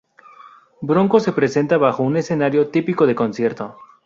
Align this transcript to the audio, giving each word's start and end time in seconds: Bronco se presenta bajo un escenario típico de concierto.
Bronco 0.81 1.19
se 1.19 1.31
presenta 1.31 1.77
bajo 1.77 2.01
un 2.01 2.17
escenario 2.17 2.69
típico 2.69 3.05
de 3.05 3.13
concierto. 3.13 3.75